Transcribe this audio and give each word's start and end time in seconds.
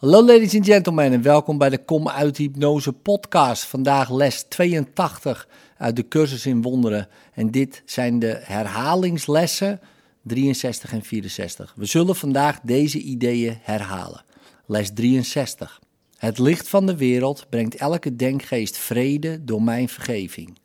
Hallo 0.00 0.24
ladies 0.24 0.54
and 0.54 0.64
gentlemen 0.64 1.12
en 1.12 1.22
welkom 1.22 1.58
bij 1.58 1.70
de 1.70 1.84
Kom 1.84 2.08
uit 2.08 2.36
Hypnose 2.36 2.92
podcast. 2.92 3.62
Vandaag 3.62 4.10
les 4.10 4.42
82 4.48 5.48
uit 5.76 5.96
de 5.96 6.08
cursus 6.08 6.46
in 6.46 6.62
wonderen. 6.62 7.08
En 7.32 7.50
dit 7.50 7.82
zijn 7.84 8.18
de 8.18 8.38
herhalingslessen 8.42 9.80
63 10.22 10.92
en 10.92 11.02
64. 11.02 11.74
We 11.76 11.86
zullen 11.86 12.16
vandaag 12.16 12.60
deze 12.62 12.98
ideeën 12.98 13.58
herhalen. 13.62 14.24
Les 14.66 14.90
63. 14.94 15.80
Het 16.16 16.38
licht 16.38 16.68
van 16.68 16.86
de 16.86 16.96
wereld 16.96 17.46
brengt 17.48 17.74
elke 17.74 18.16
denkgeest 18.16 18.76
vrede 18.76 19.44
door 19.44 19.62
mijn 19.62 19.88
vergeving. 19.88 20.58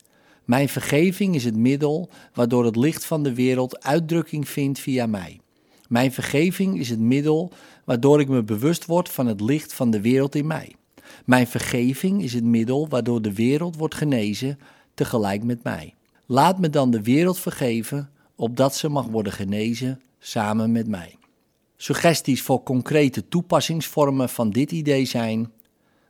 Mijn 0.46 0.70
vergeving 0.70 1.36
is 1.36 1.44
het 1.44 1.56
middel 1.56 2.10
waardoor 2.34 2.66
het 2.66 2.76
licht 2.76 3.06
van 3.06 3.24
de 3.24 3.34
wereld 3.34 3.84
uitdrukking 3.84 4.50
vindt 4.50 4.80
via 4.80 5.06
mij. 5.06 5.40
Mijn 5.96 6.12
vergeving 6.12 6.80
is 6.80 6.90
het 6.90 7.00
middel 7.00 7.52
waardoor 7.84 8.20
ik 8.20 8.28
me 8.28 8.44
bewust 8.44 8.86
word 8.86 9.10
van 9.10 9.28
het 9.28 9.42
licht 9.42 9.74
van 9.74 9.92
de 9.92 10.02
wereld 10.02 10.36
in 10.36 10.48
mij. 10.48 10.76
Mijn 11.26 11.48
vergeving 11.48 12.24
is 12.24 12.34
het 12.34 12.44
middel 12.44 12.88
waardoor 12.88 13.22
de 13.22 13.34
wereld 13.34 13.76
wordt 13.76 13.96
genezen 13.96 14.60
tegelijk 14.94 15.44
met 15.44 15.64
mij. 15.64 15.94
Laat 16.26 16.60
me 16.60 16.70
dan 16.70 16.92
de 16.92 17.02
wereld 17.02 17.40
vergeven, 17.40 18.10
opdat 18.36 18.76
ze 18.76 18.90
mag 18.90 19.06
worden 19.06 19.34
genezen 19.34 20.02
samen 20.20 20.72
met 20.72 20.88
mij. 20.88 21.16
Suggesties 21.76 22.42
voor 22.42 22.64
concrete 22.64 23.28
toepassingsvormen 23.28 24.30
van 24.30 24.50
dit 24.50 24.72
idee 24.72 25.06
zijn: 25.06 25.52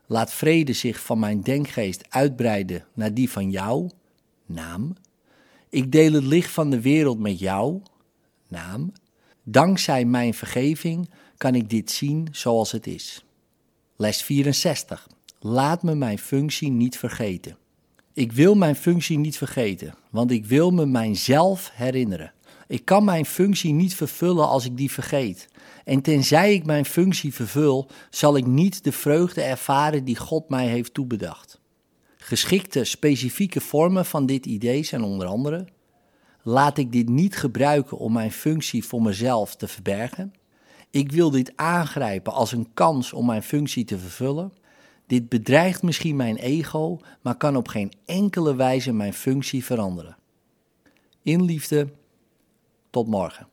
laat 0.06 0.34
vrede 0.34 0.74
zich 0.74 1.00
van 1.00 1.20
mijn 1.20 1.42
denkgeest 1.42 2.06
uitbreiden 2.10 2.86
naar 2.94 3.14
die 3.14 3.30
van 3.30 3.50
jou, 3.50 3.90
naam. 4.46 4.96
Ik 5.70 5.92
deel 5.92 6.14
het 6.14 6.24
licht 6.24 6.52
van 6.52 6.70
de 6.70 6.82
wereld 6.82 7.20
met 7.20 7.40
jou, 7.40 7.82
naam. 8.48 8.92
Dankzij 9.48 10.06
mijn 10.06 10.34
vergeving 10.34 11.10
kan 11.38 11.56
ik 11.56 11.70
dit 11.70 11.92
zien 11.92 12.28
zoals 12.32 12.72
het 12.72 12.88
is. 12.88 13.26
Les 13.96 14.24
64. 14.24 15.08
Laat 15.40 15.84
me 15.84 15.96
mijn 15.96 16.20
functie 16.20 16.70
niet 16.70 16.98
vergeten. 16.98 17.58
Ik 18.14 18.32
wil 18.32 18.56
mijn 18.56 18.76
functie 18.76 19.18
niet 19.18 19.38
vergeten, 19.38 19.96
want 20.10 20.32
ik 20.32 20.46
wil 20.46 20.72
me 20.72 20.86
mijzelf 20.86 21.72
herinneren. 21.74 22.34
Ik 22.68 22.86
kan 22.86 23.04
mijn 23.04 23.26
functie 23.26 23.74
niet 23.74 23.96
vervullen 23.96 24.48
als 24.48 24.66
ik 24.66 24.78
die 24.78 24.92
vergeet. 24.92 25.48
En 25.84 26.02
tenzij 26.02 26.54
ik 26.54 26.66
mijn 26.66 26.86
functie 26.86 27.34
vervul, 27.34 27.88
zal 28.10 28.38
ik 28.38 28.46
niet 28.46 28.84
de 28.84 28.92
vreugde 28.92 29.42
ervaren 29.42 30.04
die 30.04 30.18
God 30.18 30.50
mij 30.50 30.68
heeft 30.68 30.94
toebedacht. 30.94 31.60
Geschikte 32.18 32.84
specifieke 32.84 33.62
vormen 33.62 34.06
van 34.06 34.26
dit 34.26 34.46
idee 34.46 34.84
zijn 34.84 35.04
onder 35.04 35.28
andere: 35.28 35.66
laat 36.46 36.78
ik 36.78 36.92
dit 36.92 37.10
niet 37.10 37.38
gebruiken 37.38 37.98
om 37.98 38.14
mijn 38.14 38.32
functie 38.32 38.86
voor 38.86 39.02
mezelf 39.02 39.56
te 39.56 39.68
verbergen. 39.68 40.34
Ik 40.90 41.12
wil 41.12 41.30
dit 41.30 41.52
aangrijpen 41.56 42.34
als 42.34 42.52
een 42.52 42.74
kans 42.74 43.14
om 43.14 43.26
mijn 43.26 43.44
functie 43.44 43.86
te 43.86 44.00
vervullen. 44.00 44.54
Dit 45.08 45.30
bedreigt 45.30 45.84
misschien 45.84 46.16
mijn 46.16 46.36
ego, 46.36 47.00
maar 47.22 47.36
kan 47.36 47.56
op 47.56 47.68
geen 47.68 47.92
enkele 48.06 48.56
wijze 48.56 48.94
mijn 48.94 49.14
functie 49.14 49.66
veranderen. 49.66 50.18
In 51.22 51.44
liefde, 51.44 51.88
tot 52.90 53.08
morgen. 53.08 53.48